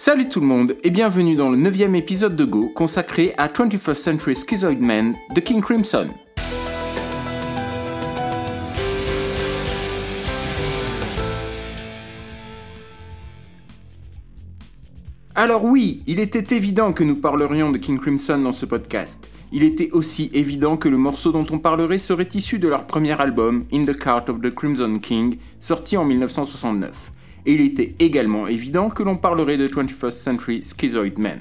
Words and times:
Salut 0.00 0.28
tout 0.28 0.38
le 0.38 0.46
monde 0.46 0.76
et 0.84 0.90
bienvenue 0.90 1.34
dans 1.34 1.50
le 1.50 1.56
9 1.56 1.80
épisode 1.96 2.36
de 2.36 2.44
Go 2.44 2.70
consacré 2.72 3.34
à 3.36 3.48
21st 3.48 3.94
Century 3.96 4.36
Schizoid 4.36 4.78
Man 4.78 5.16
de 5.34 5.40
King 5.40 5.60
Crimson. 5.60 6.06
Alors 15.34 15.64
oui, 15.64 16.04
il 16.06 16.20
était 16.20 16.54
évident 16.54 16.92
que 16.92 17.02
nous 17.02 17.16
parlerions 17.16 17.72
de 17.72 17.78
King 17.78 17.98
Crimson 17.98 18.38
dans 18.38 18.52
ce 18.52 18.66
podcast. 18.66 19.28
Il 19.50 19.64
était 19.64 19.90
aussi 19.90 20.30
évident 20.32 20.76
que 20.76 20.88
le 20.88 20.96
morceau 20.96 21.32
dont 21.32 21.46
on 21.50 21.58
parlerait 21.58 21.98
serait 21.98 22.28
issu 22.34 22.60
de 22.60 22.68
leur 22.68 22.86
premier 22.86 23.20
album, 23.20 23.64
In 23.72 23.84
the 23.84 23.98
Cart 23.98 24.26
of 24.28 24.40
the 24.42 24.54
Crimson 24.54 25.00
King, 25.02 25.38
sorti 25.58 25.96
en 25.96 26.04
1969 26.04 27.10
et 27.48 27.54
il 27.54 27.62
était 27.62 27.94
également 27.98 28.46
évident 28.46 28.90
que 28.90 29.02
l'on 29.02 29.16
parlerait 29.16 29.56
de 29.56 29.66
21st 29.66 30.10
Century 30.10 30.62
Schizoid 30.62 31.16
Man. 31.16 31.40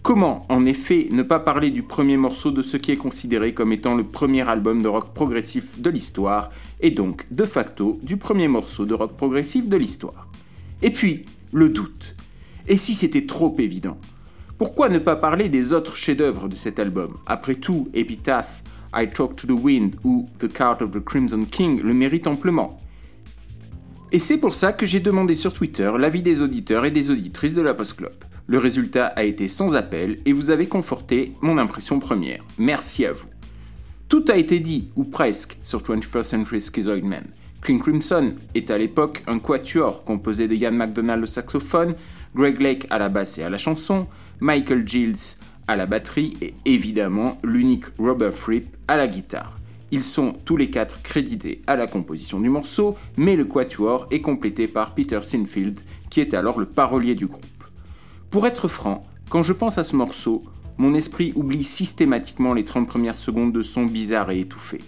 Comment, 0.00 0.46
en 0.48 0.64
effet, 0.64 1.08
ne 1.10 1.22
pas 1.22 1.40
parler 1.40 1.70
du 1.70 1.82
premier 1.82 2.16
morceau 2.16 2.50
de 2.50 2.62
ce 2.62 2.78
qui 2.78 2.90
est 2.90 2.96
considéré 2.96 3.52
comme 3.52 3.70
étant 3.70 3.94
le 3.94 4.02
premier 4.02 4.48
album 4.48 4.80
de 4.80 4.88
rock 4.88 5.12
progressif 5.12 5.78
de 5.78 5.90
l'histoire, 5.90 6.50
et 6.80 6.90
donc, 6.90 7.26
de 7.30 7.44
facto, 7.44 8.00
du 8.02 8.16
premier 8.16 8.48
morceau 8.48 8.86
de 8.86 8.94
rock 8.94 9.14
progressif 9.14 9.68
de 9.68 9.76
l'histoire? 9.76 10.26
Et 10.80 10.88
puis, 10.88 11.26
le 11.52 11.68
doute. 11.68 12.16
Et 12.66 12.78
si 12.78 12.94
c'était 12.94 13.26
trop 13.26 13.54
évident? 13.58 13.98
Pourquoi 14.56 14.88
ne 14.88 14.98
pas 14.98 15.16
parler 15.16 15.50
des 15.50 15.74
autres 15.74 15.98
chefs-d'œuvre 15.98 16.48
de 16.48 16.54
cet 16.54 16.78
album? 16.78 17.18
Après 17.26 17.56
tout, 17.56 17.90
Epitaph, 17.92 18.62
I 18.94 19.06
Talk 19.06 19.36
to 19.36 19.46
the 19.46 19.62
Wind 19.62 19.96
ou 20.02 20.30
The 20.38 20.50
Cart 20.50 20.80
of 20.80 20.92
the 20.92 21.04
Crimson 21.04 21.44
King 21.44 21.82
le 21.82 21.92
méritent 21.92 22.26
amplement. 22.26 22.81
Et 24.14 24.18
c'est 24.18 24.36
pour 24.36 24.54
ça 24.54 24.74
que 24.74 24.84
j'ai 24.84 25.00
demandé 25.00 25.34
sur 25.34 25.54
Twitter 25.54 25.90
l'avis 25.98 26.20
des 26.20 26.42
auditeurs 26.42 26.84
et 26.84 26.90
des 26.90 27.10
auditrices 27.10 27.54
de 27.54 27.62
la 27.62 27.72
Post 27.72 27.94
Club. 27.94 28.12
Le 28.46 28.58
résultat 28.58 29.06
a 29.06 29.22
été 29.22 29.48
sans 29.48 29.74
appel 29.74 30.18
et 30.26 30.34
vous 30.34 30.50
avez 30.50 30.68
conforté 30.68 31.32
mon 31.40 31.56
impression 31.56 31.98
première. 31.98 32.44
Merci 32.58 33.06
à 33.06 33.14
vous. 33.14 33.24
Tout 34.10 34.26
a 34.28 34.36
été 34.36 34.60
dit, 34.60 34.90
ou 34.96 35.04
presque, 35.04 35.56
sur 35.62 35.80
21st 35.80 36.22
Century 36.24 36.60
Schizoid 36.60 37.00
Man. 37.00 37.24
King 37.64 37.80
Crimson 37.80 38.34
est 38.54 38.70
à 38.70 38.76
l'époque 38.76 39.22
un 39.26 39.38
quatuor 39.38 40.04
composé 40.04 40.46
de 40.46 40.56
Ian 40.56 40.72
McDonald 40.72 41.22
au 41.22 41.26
saxophone, 41.26 41.94
Greg 42.34 42.60
Lake 42.60 42.86
à 42.90 42.98
la 42.98 43.08
basse 43.08 43.38
et 43.38 43.44
à 43.44 43.48
la 43.48 43.56
chanson, 43.56 44.06
Michael 44.40 44.86
Gilles 44.86 45.38
à 45.66 45.74
la 45.74 45.86
batterie 45.86 46.36
et 46.42 46.52
évidemment 46.66 47.38
l'unique 47.42 47.86
Robert 47.98 48.34
Fripp 48.34 48.76
à 48.88 48.98
la 48.98 49.08
guitare. 49.08 49.61
Ils 49.92 50.02
sont 50.02 50.32
tous 50.46 50.56
les 50.56 50.70
quatre 50.70 51.02
crédités 51.02 51.60
à 51.66 51.76
la 51.76 51.86
composition 51.86 52.40
du 52.40 52.48
morceau, 52.48 52.96
mais 53.18 53.36
le 53.36 53.44
quatuor 53.44 54.06
est 54.10 54.22
complété 54.22 54.66
par 54.66 54.94
Peter 54.94 55.20
Sinfield, 55.20 55.80
qui 56.08 56.20
est 56.22 56.32
alors 56.32 56.58
le 56.58 56.64
parolier 56.64 57.14
du 57.14 57.26
groupe. 57.26 57.44
Pour 58.30 58.46
être 58.46 58.68
franc, 58.68 59.04
quand 59.28 59.42
je 59.42 59.52
pense 59.52 59.76
à 59.76 59.84
ce 59.84 59.94
morceau, 59.94 60.44
mon 60.78 60.94
esprit 60.94 61.34
oublie 61.36 61.62
systématiquement 61.62 62.54
les 62.54 62.64
30 62.64 62.88
premières 62.88 63.18
secondes 63.18 63.52
de 63.52 63.60
son 63.60 63.84
bizarre 63.84 64.30
et 64.30 64.40
étouffé. 64.40 64.80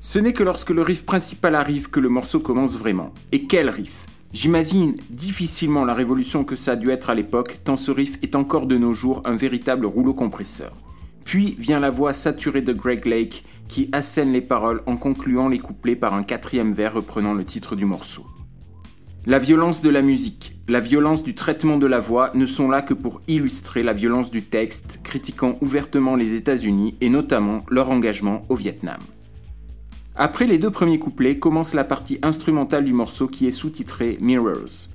Ce 0.00 0.18
n'est 0.18 0.32
que 0.32 0.42
lorsque 0.42 0.70
le 0.70 0.82
riff 0.82 1.04
principal 1.04 1.54
arrive 1.54 1.88
que 1.88 2.00
le 2.00 2.08
morceau 2.08 2.40
commence 2.40 2.76
vraiment. 2.76 3.14
Et 3.30 3.44
quel 3.44 3.70
riff 3.70 4.06
J'imagine 4.32 4.96
difficilement 5.08 5.84
la 5.84 5.94
révolution 5.94 6.42
que 6.42 6.56
ça 6.56 6.72
a 6.72 6.76
dû 6.76 6.90
être 6.90 7.10
à 7.10 7.14
l'époque, 7.14 7.60
tant 7.64 7.76
ce 7.76 7.92
riff 7.92 8.18
est 8.22 8.34
encore 8.34 8.66
de 8.66 8.76
nos 8.76 8.92
jours 8.92 9.22
un 9.24 9.36
véritable 9.36 9.86
rouleau 9.86 10.14
compresseur. 10.14 10.72
Puis 11.28 11.56
vient 11.58 11.78
la 11.78 11.90
voix 11.90 12.14
saturée 12.14 12.62
de 12.62 12.72
Greg 12.72 13.04
Lake 13.04 13.44
qui 13.68 13.90
assène 13.92 14.32
les 14.32 14.40
paroles 14.40 14.82
en 14.86 14.96
concluant 14.96 15.50
les 15.50 15.58
couplets 15.58 15.94
par 15.94 16.14
un 16.14 16.22
quatrième 16.22 16.72
vers 16.72 16.94
reprenant 16.94 17.34
le 17.34 17.44
titre 17.44 17.76
du 17.76 17.84
morceau. 17.84 18.26
La 19.26 19.38
violence 19.38 19.82
de 19.82 19.90
la 19.90 20.00
musique, 20.00 20.54
la 20.68 20.80
violence 20.80 21.22
du 21.22 21.34
traitement 21.34 21.76
de 21.76 21.86
la 21.86 22.00
voix 22.00 22.30
ne 22.32 22.46
sont 22.46 22.70
là 22.70 22.80
que 22.80 22.94
pour 22.94 23.20
illustrer 23.28 23.82
la 23.82 23.92
violence 23.92 24.30
du 24.30 24.42
texte, 24.42 25.00
critiquant 25.02 25.58
ouvertement 25.60 26.16
les 26.16 26.34
États-Unis 26.34 26.96
et 27.02 27.10
notamment 27.10 27.62
leur 27.68 27.90
engagement 27.90 28.46
au 28.48 28.54
Vietnam. 28.54 29.02
Après 30.16 30.46
les 30.46 30.56
deux 30.56 30.70
premiers 30.70 30.98
couplets 30.98 31.38
commence 31.38 31.74
la 31.74 31.84
partie 31.84 32.18
instrumentale 32.22 32.86
du 32.86 32.94
morceau 32.94 33.28
qui 33.28 33.46
est 33.46 33.50
sous-titrée 33.50 34.16
Mirrors. 34.22 34.88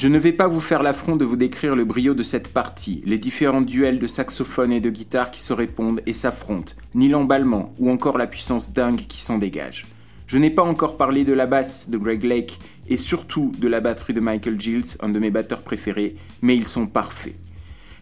Je 0.00 0.08
ne 0.08 0.18
vais 0.18 0.32
pas 0.32 0.46
vous 0.46 0.60
faire 0.60 0.82
l'affront 0.82 1.16
de 1.16 1.26
vous 1.26 1.36
décrire 1.36 1.76
le 1.76 1.84
brio 1.84 2.14
de 2.14 2.22
cette 2.22 2.54
partie, 2.54 3.02
les 3.04 3.18
différents 3.18 3.60
duels 3.60 3.98
de 3.98 4.06
saxophone 4.06 4.72
et 4.72 4.80
de 4.80 4.88
guitare 4.88 5.30
qui 5.30 5.42
se 5.42 5.52
répondent 5.52 6.00
et 6.06 6.14
s'affrontent, 6.14 6.72
ni 6.94 7.08
l'emballement 7.08 7.74
ou 7.78 7.90
encore 7.90 8.16
la 8.16 8.26
puissance 8.26 8.72
dingue 8.72 9.02
qui 9.06 9.20
s'en 9.20 9.36
dégage. 9.36 9.88
Je 10.26 10.38
n'ai 10.38 10.48
pas 10.48 10.62
encore 10.62 10.96
parlé 10.96 11.24
de 11.24 11.34
la 11.34 11.44
basse 11.44 11.90
de 11.90 11.98
Greg 11.98 12.24
Lake 12.24 12.58
et 12.88 12.96
surtout 12.96 13.52
de 13.58 13.68
la 13.68 13.82
batterie 13.82 14.14
de 14.14 14.20
Michael 14.20 14.58
Gilles, 14.58 14.96
un 15.00 15.10
de 15.10 15.18
mes 15.18 15.30
batteurs 15.30 15.60
préférés, 15.60 16.16
mais 16.40 16.56
ils 16.56 16.66
sont 16.66 16.86
parfaits. 16.86 17.36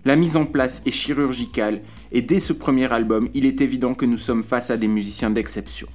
La 0.05 0.15
mise 0.15 0.37
en 0.37 0.47
place 0.47 0.85
est 0.87 0.93
chirurgicale 0.93 1.81
et 2.13 2.23
dès 2.23 2.39
ce 2.39 2.53
premier 2.53 2.93
album, 2.93 3.29
il 3.35 3.45
est 3.45 3.61
évident 3.61 3.95
que 3.95 4.07
nous 4.07 4.19
sommes 4.19 4.45
face 4.45 4.71
à 4.71 4.77
des 4.77 4.87
musiciens 4.87 5.31
d'exception. 5.31 5.89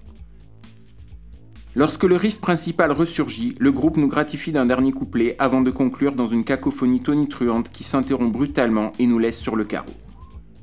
Lorsque 1.75 2.03
le 2.03 2.15
riff 2.15 2.39
principal 2.39 2.91
ressurgit, 2.91 3.55
le 3.57 3.71
groupe 3.71 3.97
nous 3.97 4.07
gratifie 4.07 4.51
d'un 4.51 4.67
dernier 4.67 4.91
couplet 4.91 5.35
avant 5.39 5.61
de 5.61 5.71
conclure 5.71 6.13
dans 6.13 6.27
une 6.27 6.43
cacophonie 6.43 7.01
tonitruante 7.01 7.69
qui 7.69 7.83
s'interrompt 7.83 8.31
brutalement 8.31 8.93
et 8.99 9.07
nous 9.07 9.17
laisse 9.17 9.39
sur 9.39 9.55
le 9.55 9.63
carreau. 9.63 9.93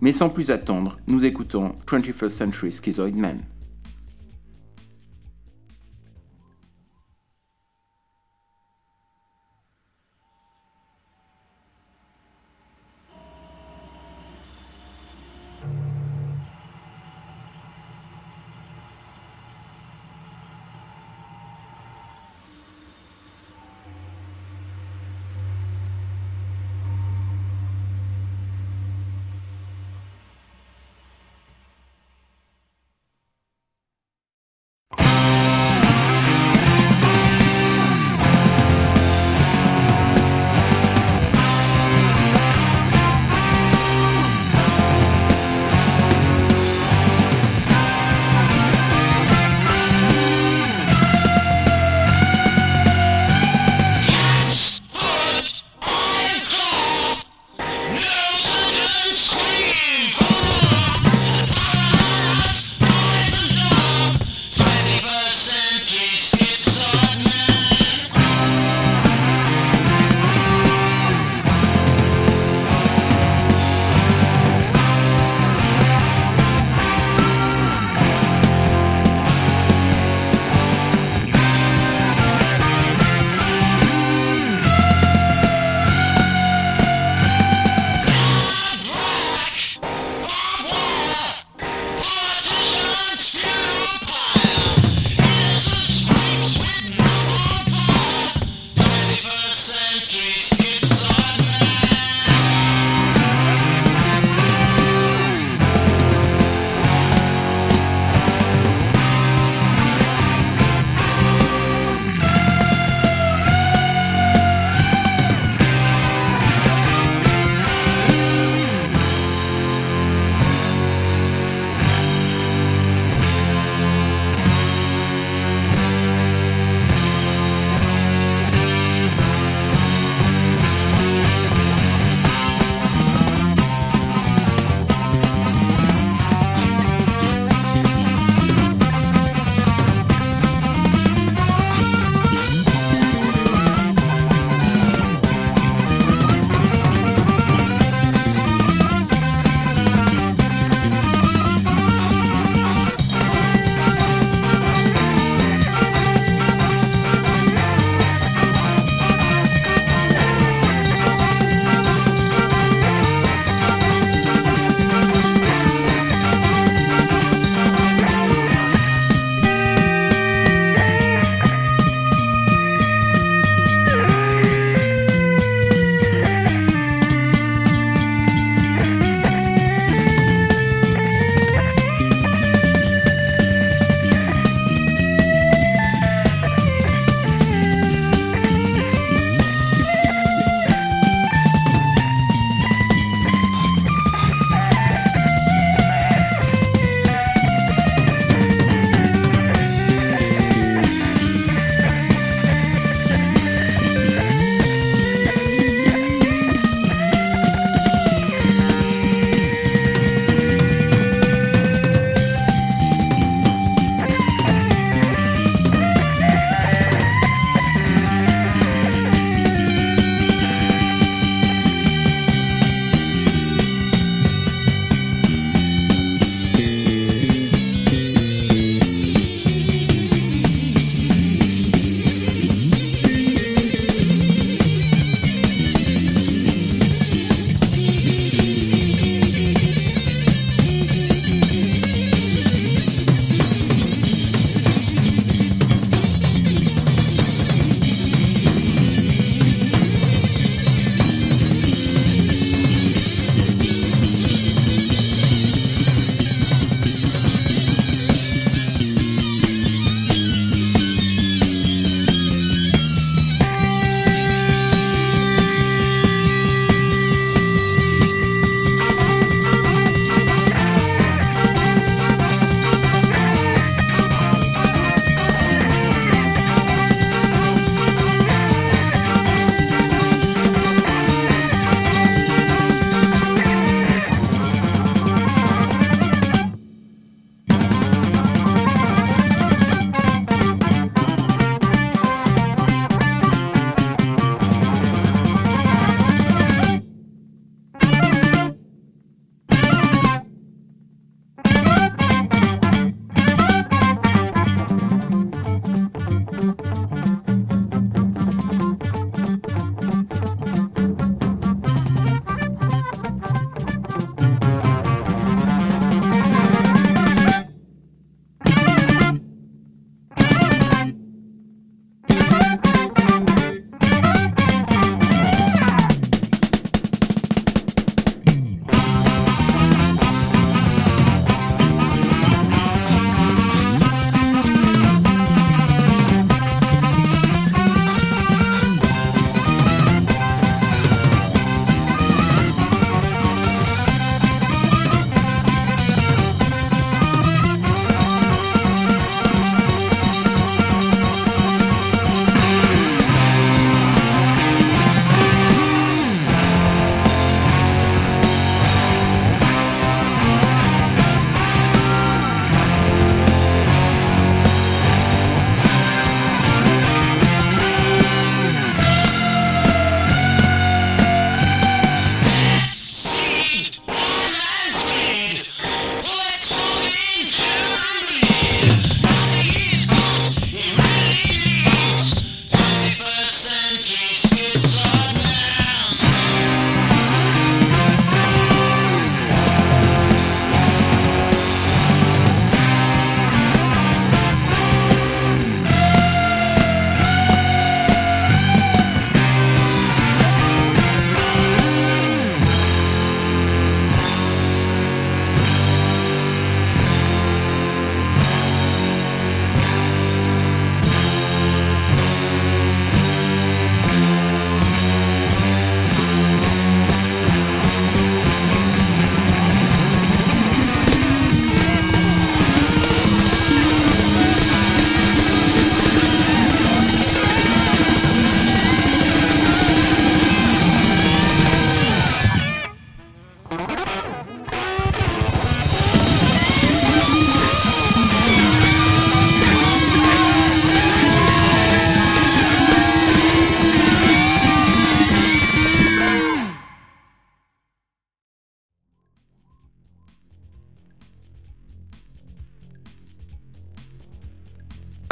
Mais 0.00 0.12
sans 0.12 0.28
plus 0.28 0.52
attendre, 0.52 0.98
nous 1.08 1.24
écoutons 1.24 1.74
21st 1.88 2.28
Century 2.28 2.70
Schizoid 2.70 3.16
Man. 3.16 3.40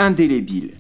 Indélébile. 0.01 0.75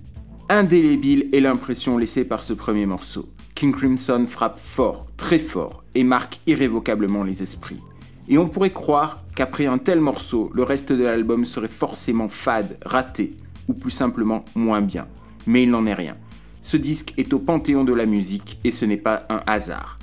Indélébile 0.48 1.28
est 1.32 1.40
l'impression 1.40 1.98
laissée 1.98 2.24
par 2.24 2.44
ce 2.44 2.52
premier 2.52 2.86
morceau. 2.86 3.28
King 3.56 3.74
Crimson 3.74 4.24
frappe 4.28 4.60
fort, 4.60 5.06
très 5.16 5.40
fort, 5.40 5.82
et 5.96 6.04
marque 6.04 6.38
irrévocablement 6.46 7.24
les 7.24 7.42
esprits. 7.42 7.80
Et 8.28 8.38
on 8.38 8.48
pourrait 8.48 8.72
croire 8.72 9.24
qu'après 9.34 9.66
un 9.66 9.78
tel 9.78 9.98
morceau, 9.98 10.52
le 10.54 10.62
reste 10.62 10.92
de 10.92 11.02
l'album 11.02 11.44
serait 11.44 11.66
forcément 11.66 12.28
fade, 12.28 12.78
raté, 12.84 13.36
ou 13.66 13.74
plus 13.74 13.90
simplement 13.90 14.44
moins 14.54 14.82
bien. 14.82 15.08
Mais 15.48 15.64
il 15.64 15.70
n'en 15.70 15.86
est 15.86 15.94
rien. 15.94 16.16
Ce 16.62 16.76
disque 16.76 17.12
est 17.16 17.32
au 17.32 17.40
panthéon 17.40 17.82
de 17.82 17.92
la 17.92 18.06
musique, 18.06 18.60
et 18.62 18.70
ce 18.70 18.84
n'est 18.84 18.96
pas 18.96 19.26
un 19.30 19.42
hasard. 19.48 19.98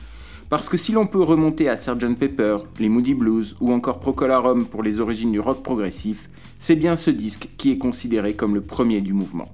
Parce 0.48 0.70
que 0.70 0.78
si 0.78 0.92
l'on 0.92 1.08
peut 1.08 1.24
remonter 1.24 1.70
à 1.70 1.76
Sgt 1.76 2.20
Pepper, 2.20 2.58
les 2.80 2.88
Moody 2.88 3.16
Blues 3.16 3.56
ou 3.60 3.72
encore 3.72 4.00
Procolarum 4.00 4.68
pour 4.68 4.84
les 4.84 5.02
origines 5.02 5.32
du 5.32 5.40
rock 5.40 5.64
progressif, 5.64 6.30
c'est 6.60 6.76
bien 6.76 6.96
ce 6.96 7.10
disque 7.10 7.50
qui 7.58 7.72
est 7.72 7.80
considéré 7.80 8.36
comme 8.36 8.54
le 8.54 8.62
premier 8.62 9.02
du 9.02 9.12
mouvement. 9.12 9.52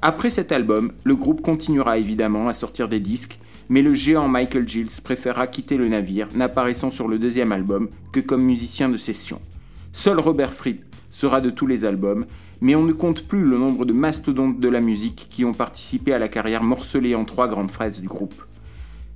Après 0.00 0.30
cet 0.30 0.52
album, 0.52 0.92
le 1.04 1.16
groupe 1.16 1.42
continuera 1.42 1.98
évidemment 1.98 2.48
à 2.48 2.54
sortir 2.54 2.88
des 2.88 3.00
disques, 3.00 3.38
mais 3.68 3.82
le 3.82 3.92
géant 3.92 4.26
Michael 4.26 4.66
Gilles 4.66 5.02
préférera 5.04 5.48
quitter 5.48 5.76
le 5.76 5.88
navire, 5.88 6.30
n'apparaissant 6.34 6.90
sur 6.90 7.08
le 7.08 7.18
deuxième 7.18 7.52
album 7.52 7.90
que 8.12 8.20
comme 8.20 8.42
musicien 8.42 8.88
de 8.88 8.96
session. 8.96 9.38
Seul 9.92 10.18
Robert 10.18 10.54
Fripp 10.54 10.82
sera 11.10 11.42
de 11.42 11.50
tous 11.50 11.66
les 11.66 11.84
albums, 11.84 12.24
mais 12.62 12.74
on 12.74 12.84
ne 12.84 12.92
compte 12.92 13.28
plus 13.28 13.44
le 13.44 13.58
nombre 13.58 13.84
de 13.84 13.92
mastodontes 13.92 14.60
de 14.60 14.68
la 14.68 14.80
musique 14.80 15.26
qui 15.28 15.44
ont 15.44 15.54
participé 15.54 16.14
à 16.14 16.18
la 16.18 16.28
carrière 16.28 16.62
morcelée 16.62 17.14
en 17.14 17.26
trois 17.26 17.48
grandes 17.48 17.70
phrases 17.70 18.00
du 18.00 18.08
groupe. 18.08 18.42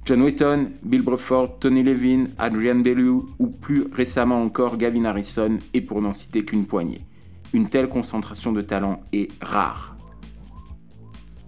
John 0.04 0.23
Wetton, 0.23 0.71
Bill 0.83 1.02
Bruford, 1.02 1.59
Tony 1.61 1.83
Levin, 1.83 2.28
Adrian 2.38 2.76
Bellew 2.76 3.26
ou 3.38 3.47
plus 3.49 3.85
récemment 3.92 4.42
encore 4.42 4.76
Gavin 4.76 5.04
Harrison, 5.04 5.59
et 5.75 5.83
pour 5.83 6.00
n'en 6.00 6.12
citer 6.12 6.40
qu'une 6.42 6.66
poignée. 6.66 7.04
Une 7.52 7.69
telle 7.69 7.88
concentration 7.88 8.52
de 8.52 8.62
talent 8.62 9.02
est 9.12 9.28
rare. 9.40 9.97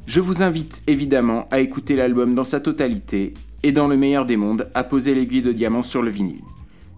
Je 0.07 0.21
vous 0.21 0.43
invite 0.43 0.83
évidemment 0.87 1.49
à 1.51 1.61
écouter 1.61 1.97
l'album 1.97 2.35
dans 2.35 2.45
sa 2.45 2.61
totalité 2.61 3.35
et 3.63 3.73
dans 3.73 3.89
le 3.89 3.97
meilleur 3.97 4.27
des 4.27 4.37
mondes 4.37 4.69
à 4.75 4.85
poser 4.85 5.15
l'aiguille 5.15 5.43
de 5.43 5.53
diamant 5.53 5.83
sur 5.83 6.03
le 6.03 6.11
vinyle, 6.11 6.43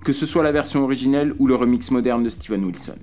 que 0.05 0.13
ce 0.13 0.27
soit 0.27 0.43
la 0.43 0.53
version 0.53 0.83
originelle 0.83 1.35
ou 1.39 1.47
le 1.47 1.55
remix 1.55 1.91
moderne 1.91 2.23
de 2.23 2.29
Steven 2.29 2.65
Wilson. 2.65 2.99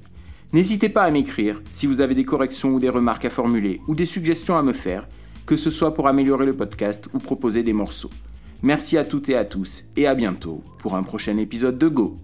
N'hésitez 0.53 0.89
pas 0.89 1.03
à 1.03 1.12
m'écrire 1.12 1.62
si 1.70 1.88
vous 1.88 2.01
avez 2.01 2.15
des 2.15 2.25
corrections 2.25 2.74
ou 2.74 2.79
des 2.79 2.89
remarques 2.89 3.25
à 3.25 3.29
formuler 3.29 3.79
ou 3.88 3.96
des 3.96 4.05
suggestions 4.05 4.58
à 4.58 4.63
me 4.63 4.74
faire, 4.74 5.08
que 5.46 5.55
ce 5.55 5.70
soit 5.70 5.93
pour 5.93 6.08
améliorer 6.08 6.46
le 6.46 6.58
podcast 6.58 7.08
ou 7.13 7.20
proposer 7.20 7.63
des 7.63 7.74
morceaux. 7.74 8.12
Merci 8.63 8.97
à 8.97 9.03
toutes 9.03 9.29
et 9.29 9.35
à 9.35 9.43
tous 9.43 9.85
et 9.97 10.05
à 10.05 10.13
bientôt 10.13 10.63
pour 10.77 10.95
un 10.95 11.01
prochain 11.01 11.37
épisode 11.37 11.79
de 11.79 11.87
Go. 11.87 12.19